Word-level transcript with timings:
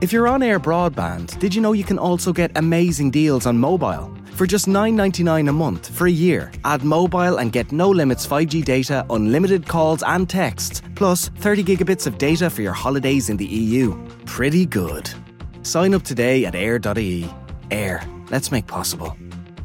If 0.00 0.12
you're 0.12 0.28
on 0.28 0.44
air 0.44 0.60
broadband, 0.60 1.40
did 1.40 1.52
you 1.52 1.60
know 1.60 1.72
you 1.72 1.82
can 1.82 1.98
also 1.98 2.32
get 2.32 2.56
amazing 2.56 3.10
deals 3.10 3.46
on 3.46 3.58
mobile? 3.58 4.14
For 4.36 4.46
just 4.46 4.66
$9.99 4.66 5.48
a 5.48 5.52
month 5.52 5.88
for 5.88 6.06
a 6.06 6.18
year, 6.26 6.52
add 6.64 6.84
mobile 6.84 7.38
and 7.38 7.50
get 7.50 7.72
no 7.72 7.90
limits 7.90 8.24
5G 8.24 8.64
data, 8.64 9.04
unlimited 9.10 9.66
calls 9.66 10.04
and 10.04 10.30
texts, 10.30 10.82
plus 10.94 11.30
30 11.40 11.64
gigabits 11.64 12.06
of 12.06 12.16
data 12.16 12.48
for 12.48 12.62
your 12.62 12.72
holidays 12.72 13.28
in 13.28 13.36
the 13.36 13.44
EU. 13.44 13.96
Pretty 14.24 14.66
good. 14.66 15.10
Sign 15.64 15.94
up 15.94 16.04
today 16.04 16.44
at 16.44 16.54
air.ie. 16.54 17.28
Air, 17.72 18.06
let's 18.30 18.52
make 18.52 18.68
possible. 18.68 19.16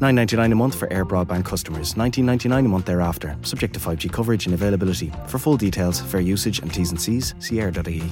9.99 0.00 0.50
a 0.50 0.54
month 0.54 0.74
for 0.74 0.90
air 0.90 1.04
broadband 1.04 1.44
customers, 1.44 1.92
19.99 1.92 2.64
a 2.64 2.68
month 2.68 2.86
thereafter, 2.86 3.36
subject 3.42 3.74
to 3.74 3.80
5G 3.80 4.10
coverage 4.10 4.46
and 4.46 4.54
availability. 4.54 5.12
For 5.26 5.38
full 5.38 5.58
details, 5.58 6.00
fair 6.00 6.22
usage 6.22 6.60
and 6.60 6.72
T's 6.72 6.90
and 6.90 6.98
C's, 6.98 7.34
see 7.38 7.60
air.ie. 7.60 8.02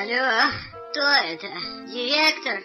Алло, 0.00 0.52
кто 0.90 1.00
это? 1.00 1.48
Директор? 1.88 2.62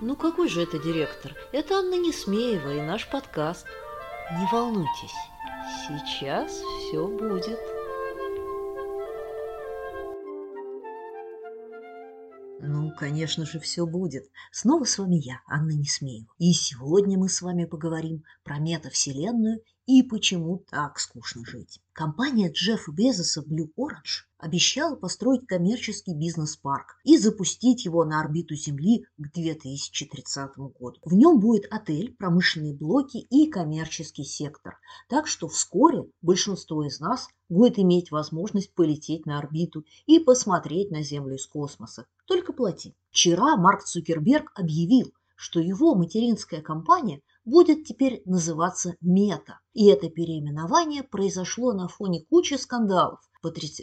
Ну 0.00 0.16
какой 0.16 0.48
же 0.48 0.62
это 0.62 0.78
директор? 0.78 1.34
Это 1.52 1.74
Анна 1.74 1.96
Несмеева 1.96 2.72
и 2.72 2.80
наш 2.80 3.06
подкаст. 3.10 3.66
Не 4.32 4.48
волнуйтесь, 4.50 5.14
сейчас 5.86 6.52
все 6.52 7.06
будет. 7.06 7.60
Ну, 12.62 12.94
конечно 12.96 13.44
же, 13.44 13.60
все 13.60 13.84
будет. 13.84 14.30
Снова 14.50 14.84
с 14.84 14.96
вами 14.96 15.16
я, 15.16 15.42
Анна 15.46 15.72
Несмеева. 15.72 16.32
И 16.38 16.54
сегодня 16.54 17.18
мы 17.18 17.28
с 17.28 17.42
вами 17.42 17.66
поговорим 17.66 18.24
про 18.42 18.58
метавселенную 18.58 19.60
и 19.90 20.04
почему 20.04 20.64
так 20.70 21.00
скучно 21.00 21.44
жить. 21.44 21.80
Компания 21.92 22.48
Джеффа 22.48 22.92
Безоса 22.92 23.42
Blue 23.42 23.68
Orange 23.76 24.22
обещала 24.38 24.94
построить 24.94 25.48
коммерческий 25.48 26.14
бизнес-парк 26.14 27.00
и 27.02 27.18
запустить 27.18 27.84
его 27.84 28.04
на 28.04 28.20
орбиту 28.20 28.54
Земли 28.54 29.06
к 29.18 29.32
2030 29.32 30.56
году. 30.78 31.00
В 31.04 31.12
нем 31.14 31.40
будет 31.40 31.66
отель, 31.72 32.14
промышленные 32.14 32.72
блоки 32.72 33.16
и 33.16 33.50
коммерческий 33.50 34.22
сектор. 34.22 34.78
Так 35.08 35.26
что 35.26 35.48
вскоре 35.48 36.04
большинство 36.22 36.84
из 36.86 37.00
нас 37.00 37.28
будет 37.48 37.80
иметь 37.80 38.12
возможность 38.12 38.72
полететь 38.72 39.26
на 39.26 39.40
орбиту 39.40 39.84
и 40.06 40.20
посмотреть 40.20 40.92
на 40.92 41.02
Землю 41.02 41.34
из 41.34 41.48
космоса. 41.48 42.06
Только 42.26 42.52
плати. 42.52 42.94
Вчера 43.10 43.56
Марк 43.56 43.82
Цукерберг 43.82 44.52
объявил, 44.54 45.12
что 45.34 45.58
его 45.58 45.96
материнская 45.96 46.62
компания 46.62 47.22
будет 47.44 47.84
теперь 47.84 48.22
называться 48.24 48.96
Мета. 49.00 49.60
И 49.72 49.86
это 49.88 50.08
переименование 50.08 51.02
произошло 51.02 51.72
на 51.72 51.88
фоне 51.88 52.24
кучи 52.28 52.54
скандалов, 52.54 53.20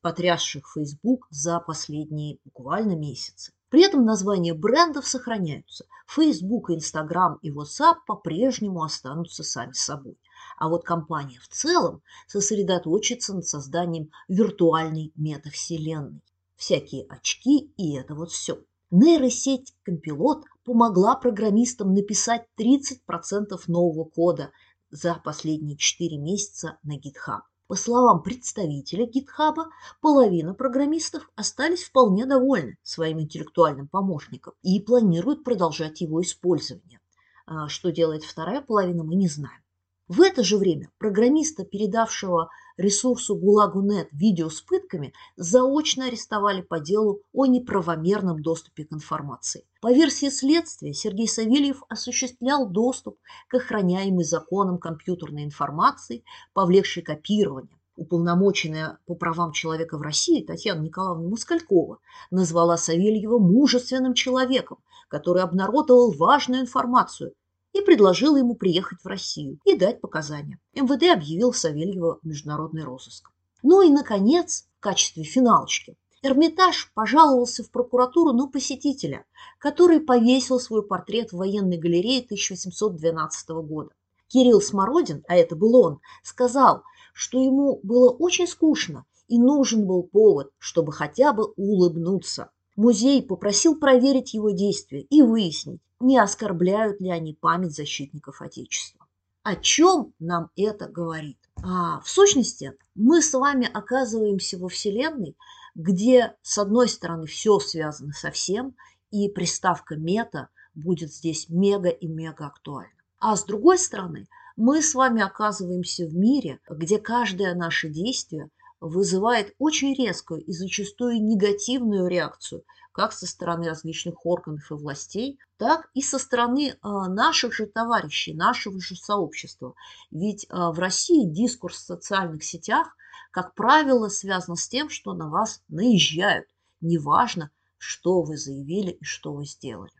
потрясших 0.00 0.72
Facebook 0.74 1.26
за 1.30 1.60
последние 1.60 2.38
буквально 2.44 2.96
месяцы. 2.96 3.52
При 3.70 3.84
этом 3.84 4.04
названия 4.04 4.54
брендов 4.54 5.06
сохраняются. 5.06 5.84
Facebook, 6.06 6.70
Instagram 6.70 7.38
и 7.42 7.50
WhatsApp 7.50 7.96
по-прежнему 8.06 8.82
останутся 8.82 9.44
сами 9.44 9.72
собой. 9.72 10.18
А 10.56 10.68
вот 10.68 10.84
компания 10.84 11.38
в 11.40 11.48
целом 11.48 12.02
сосредоточится 12.26 13.34
над 13.34 13.46
созданием 13.46 14.10
виртуальной 14.26 15.12
метавселенной. 15.16 16.22
Всякие 16.56 17.04
очки 17.08 17.72
и 17.76 17.94
это 17.94 18.14
вот 18.14 18.30
все. 18.30 18.58
Нейросеть 18.90 19.74
Компилот 19.82 20.44
помогла 20.64 21.14
программистам 21.14 21.92
написать 21.92 22.46
30% 22.58 23.58
нового 23.66 24.04
кода 24.04 24.50
за 24.90 25.20
последние 25.22 25.76
4 25.76 26.16
месяца 26.16 26.78
на 26.82 26.96
GitHub. 26.96 27.42
По 27.66 27.74
словам 27.74 28.22
представителя 28.22 29.04
GitHub, 29.04 29.56
половина 30.00 30.54
программистов 30.54 31.30
остались 31.36 31.84
вполне 31.84 32.24
довольны 32.24 32.78
своим 32.82 33.20
интеллектуальным 33.20 33.88
помощником 33.88 34.54
и 34.62 34.80
планируют 34.80 35.44
продолжать 35.44 36.00
его 36.00 36.22
использование. 36.22 36.98
А 37.44 37.68
что 37.68 37.92
делает 37.92 38.24
вторая 38.24 38.62
половина, 38.62 39.04
мы 39.04 39.16
не 39.16 39.28
знаем. 39.28 39.60
В 40.08 40.22
это 40.22 40.42
же 40.42 40.56
время 40.56 40.90
программиста, 40.96 41.66
передавшего 41.66 42.48
ресурсу 42.78 43.36
ГУЛАГу.нет 43.36 44.08
видео 44.12 44.48
с 44.48 44.62
пытками, 44.62 45.12
заочно 45.36 46.06
арестовали 46.06 46.62
по 46.62 46.80
делу 46.80 47.20
о 47.34 47.44
неправомерном 47.44 48.40
доступе 48.40 48.86
к 48.86 48.92
информации. 48.94 49.66
По 49.82 49.92
версии 49.92 50.30
следствия, 50.30 50.94
Сергей 50.94 51.28
Савельев 51.28 51.82
осуществлял 51.90 52.66
доступ 52.66 53.18
к 53.48 53.54
охраняемой 53.54 54.24
законом 54.24 54.78
компьютерной 54.78 55.44
информации, 55.44 56.24
повлекшей 56.54 57.02
копирование. 57.02 57.76
Уполномоченная 57.96 59.00
по 59.04 59.14
правам 59.14 59.52
человека 59.52 59.98
в 59.98 60.02
России 60.02 60.42
Татьяна 60.42 60.80
Николаевна 60.80 61.28
Москалькова 61.28 61.98
назвала 62.30 62.78
Савельева 62.78 63.38
мужественным 63.38 64.14
человеком, 64.14 64.78
который 65.08 65.42
обнародовал 65.42 66.12
важную 66.12 66.62
информацию 66.62 67.34
и 67.78 67.84
предложила 67.84 68.36
ему 68.36 68.54
приехать 68.54 69.00
в 69.02 69.06
Россию 69.06 69.58
и 69.64 69.76
дать 69.76 70.00
показания. 70.00 70.58
МВД 70.74 71.14
объявил 71.14 71.52
Савельева 71.52 72.18
международный 72.22 72.82
розыск. 72.82 73.30
Ну 73.62 73.82
и, 73.82 73.88
наконец, 73.88 74.66
в 74.78 74.80
качестве 74.80 75.22
финалочки. 75.22 75.96
Эрмитаж 76.22 76.90
пожаловался 76.94 77.62
в 77.62 77.70
прокуратуру 77.70 78.32
на 78.32 78.48
посетителя, 78.48 79.24
который 79.60 80.00
повесил 80.00 80.58
свой 80.58 80.82
портрет 80.82 81.30
в 81.30 81.36
военной 81.36 81.78
галерее 81.78 82.24
1812 82.24 83.48
года. 83.50 83.90
Кирилл 84.26 84.60
Смородин, 84.60 85.24
а 85.28 85.36
это 85.36 85.54
был 85.54 85.76
он, 85.76 86.00
сказал, 86.24 86.82
что 87.12 87.40
ему 87.40 87.78
было 87.84 88.10
очень 88.10 88.48
скучно 88.48 89.06
и 89.28 89.38
нужен 89.38 89.86
был 89.86 90.02
повод, 90.02 90.50
чтобы 90.58 90.92
хотя 90.92 91.32
бы 91.32 91.52
улыбнуться. 91.56 92.50
Музей 92.74 93.22
попросил 93.22 93.78
проверить 93.78 94.34
его 94.34 94.50
действия 94.50 95.02
и 95.02 95.22
выяснить, 95.22 95.80
не 96.00 96.18
оскорбляют 96.18 97.00
ли 97.00 97.10
они 97.10 97.34
память 97.34 97.74
защитников 97.74 98.40
Отечества. 98.42 99.06
О 99.42 99.56
чем 99.56 100.12
нам 100.18 100.50
это 100.56 100.88
говорит? 100.88 101.38
А, 101.62 102.00
в 102.00 102.08
сущности, 102.08 102.74
мы 102.94 103.22
с 103.22 103.32
вами 103.32 103.68
оказываемся 103.72 104.58
во 104.58 104.68
Вселенной, 104.68 105.36
где, 105.74 106.34
с 106.42 106.58
одной 106.58 106.88
стороны, 106.88 107.26
все 107.26 107.58
связано 107.58 108.12
со 108.12 108.30
всем, 108.30 108.74
и 109.10 109.28
приставка 109.28 109.96
мета 109.96 110.48
будет 110.74 111.12
здесь 111.12 111.48
мега 111.48 111.88
и 111.88 112.06
мега 112.06 112.46
актуальна. 112.46 112.92
А 113.18 113.36
с 113.36 113.44
другой 113.44 113.78
стороны, 113.78 114.28
мы 114.56 114.82
с 114.82 114.94
вами 114.94 115.22
оказываемся 115.22 116.06
в 116.06 116.14
мире, 116.14 116.60
где 116.68 116.98
каждое 116.98 117.54
наше 117.54 117.88
действие 117.88 118.50
вызывает 118.80 119.54
очень 119.58 119.94
резкую 119.94 120.44
и 120.44 120.52
зачастую 120.52 121.22
негативную 121.22 122.06
реакцию 122.08 122.64
как 122.98 123.12
со 123.12 123.28
стороны 123.28 123.68
различных 123.68 124.26
органов 124.26 124.72
и 124.72 124.74
властей, 124.74 125.38
так 125.56 125.88
и 125.94 126.02
со 126.02 126.18
стороны 126.18 126.76
а, 126.82 127.08
наших 127.08 127.54
же 127.54 127.66
товарищей, 127.66 128.34
нашего 128.34 128.80
же 128.80 128.96
сообщества. 128.96 129.76
Ведь 130.10 130.46
а, 130.48 130.72
в 130.72 130.80
России 130.80 131.24
дискурс 131.24 131.76
в 131.76 131.86
социальных 131.86 132.42
сетях, 132.42 132.96
как 133.30 133.54
правило, 133.54 134.08
связан 134.08 134.56
с 134.56 134.68
тем, 134.68 134.90
что 134.90 135.14
на 135.14 135.28
вас 135.28 135.62
наезжают. 135.68 136.48
Неважно, 136.80 137.52
что 137.76 138.22
вы 138.22 138.36
заявили 138.36 138.90
и 138.90 139.04
что 139.04 139.32
вы 139.32 139.46
сделали. 139.46 139.92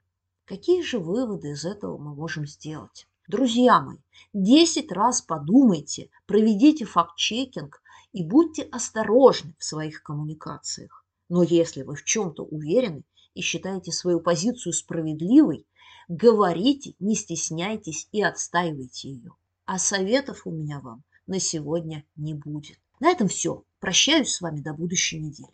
Какие 0.45 0.83
же 0.83 0.99
выводы 0.99 1.51
из 1.51 1.65
этого 1.65 1.99
мы 1.99 2.17
можем 2.17 2.49
сделать? 2.49 3.07
Друзья 3.29 3.81
мои, 3.81 3.99
10 4.33 4.91
раз 4.91 5.23
подумайте, 5.23 6.11
проведите 6.27 6.85
факт-чекинг 6.85 7.81
и 8.13 8.25
будьте 8.25 8.65
осторожны 8.65 9.55
в 9.57 9.63
своих 9.63 10.03
коммуникациях. 10.03 11.05
Но 11.29 11.43
если 11.43 11.83
вы 11.83 11.95
в 11.95 12.05
чем-то 12.05 12.43
уверены 12.45 13.05
и 13.35 13.41
считаете 13.41 13.93
свою 13.93 14.21
позицию 14.21 14.73
справедливой, 14.73 15.67
говорите, 16.09 16.95
не 16.99 17.15
стесняйтесь 17.15 18.09
и 18.13 18.23
отстаивайте 18.23 19.09
ее. 19.11 19.33
А 19.67 19.79
советов 19.79 20.47
у 20.47 20.51
меня 20.51 20.81
вам 20.81 21.05
на 21.27 21.39
сегодня 21.39 22.05
не 22.17 22.35
будет. 22.35 22.79
На 23.01 23.11
этом 23.11 23.29
все. 23.29 23.65
Прощаюсь 23.81 24.35
с 24.35 24.41
вами 24.41 24.61
до 24.61 24.73
будущей 24.73 25.21
недели. 25.21 25.53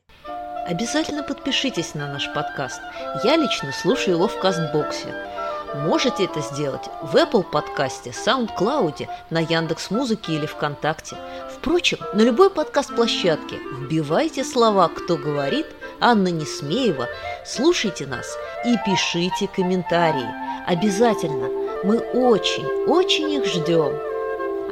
Обязательно 0.67 1.23
подпишитесь 1.23 1.95
на 1.95 2.11
наш 2.11 2.33
подкаст. 2.33 2.81
Я 3.23 3.37
лично 3.37 3.71
слушаю 3.73 4.17
его 4.17 4.29
в 4.29 4.41
Кастбоксе. 4.41 5.44
Можете 5.75 6.25
это 6.25 6.41
сделать 6.41 6.89
в 7.03 7.17
Apple 7.17 7.43
подкасте, 7.43 8.11
SoundCloud, 8.11 9.09
на 9.31 9.41
Яндекс 9.41 9.91
Музыке 9.91 10.35
или 10.35 10.47
ВКонтакте. 10.47 11.17
Впрочем, 11.53 11.99
на 12.15 12.23
любой 12.23 12.49
подкаст-площадке 12.51 13.59
вбивайте 13.81 14.45
слова 14.45 14.89
«Кто 14.89 15.17
говорит», 15.17 15.67
Анна 16.01 16.29
Несмеева, 16.29 17.09
слушайте 17.45 18.07
нас 18.07 18.27
и 18.65 18.77
пишите 18.87 19.49
комментарии. 19.49 20.29
Обязательно. 20.67 21.49
Мы 21.83 21.99
очень, 21.99 22.67
очень 22.87 23.33
их 23.33 23.47
ждем. 23.47 23.93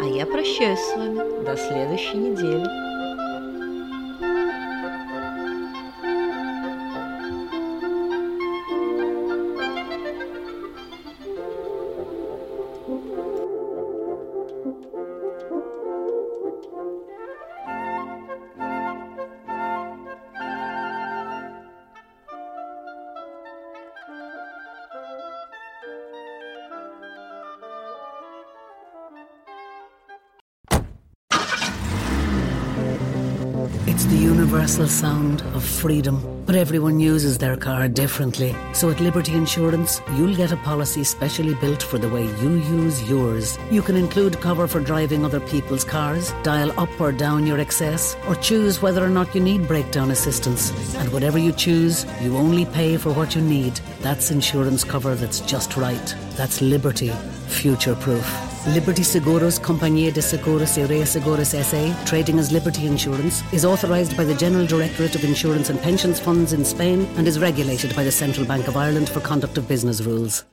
А 0.01 0.05
я 0.05 0.25
прощаюсь 0.25 0.81
с 0.81 0.97
вами 0.97 1.45
до 1.45 1.57
следующей 1.57 2.17
недели. 2.17 2.92
It's 34.03 34.11
the 34.11 34.19
universal 34.19 34.89
sound 34.89 35.43
of 35.55 35.63
freedom. 35.63 36.43
But 36.45 36.57
everyone 36.57 36.99
uses 36.99 37.39
their 37.39 37.57
car 37.57 37.87
differently. 37.87 38.53
So 38.73 38.91
at 38.91 38.99
Liberty 38.99 39.33
Insurance, 39.33 40.03
you'll 40.17 40.35
get 40.35 40.51
a 40.51 40.57
policy 40.57 41.05
specially 41.05 41.55
built 41.55 41.81
for 41.85 41.99
the 41.99 42.09
way 42.09 42.25
you 42.25 42.51
use 42.81 43.09
yours. 43.09 43.57
You 43.71 43.81
can 43.81 43.95
include 43.95 44.41
cover 44.41 44.67
for 44.67 44.81
driving 44.81 45.25
other 45.25 45.39
people's 45.39 45.85
cars, 45.85 46.33
dial 46.43 46.73
up 46.81 47.01
or 47.01 47.13
down 47.13 47.47
your 47.47 47.61
excess, 47.61 48.17
or 48.27 48.35
choose 48.35 48.83
whether 48.83 49.05
or 49.05 49.09
not 49.09 49.33
you 49.37 49.41
need 49.41 49.69
breakdown 49.69 50.11
assistance. 50.11 50.73
And 50.97 51.13
whatever 51.13 51.39
you 51.39 51.53
choose, 51.53 52.05
you 52.21 52.37
only 52.37 52.67
pay 52.67 52.97
for 52.97 53.13
what 53.13 53.37
you 53.37 53.41
need. 53.41 53.77
That's 54.01 54.33
insurance 54.33 54.83
cover 54.83 55.15
that's 55.15 55.39
just 55.39 55.77
right. 55.77 56.17
That's 56.35 56.61
Liberty. 56.61 57.13
Future 57.47 57.95
proof. 57.95 58.52
Liberty 58.67 59.03
Seguros 59.03 59.59
Compañía 59.59 60.13
de 60.13 60.23
Seguros 60.23 60.79
y 60.79 60.85
Reaseguros 60.85 61.49
SA, 61.49 62.05
trading 62.05 62.39
as 62.39 62.53
Liberty 62.53 62.87
Insurance, 62.87 63.43
is 63.53 63.65
authorised 63.65 64.17
by 64.17 64.25
the 64.25 64.35
General 64.35 64.65
Directorate 64.65 65.17
of 65.17 65.25
Insurance 65.25 65.69
and 65.69 65.83
Pensions 65.83 66.21
Funds 66.21 66.53
in 66.53 66.65
Spain 66.65 67.09
and 67.17 67.27
is 67.27 67.41
regulated 67.41 67.95
by 67.97 68.05
the 68.05 68.13
Central 68.13 68.47
Bank 68.47 68.69
of 68.69 68.77
Ireland 68.77 69.09
for 69.09 69.19
conduct 69.19 69.59
of 69.59 69.67
business 69.67 70.01
rules. 70.03 70.45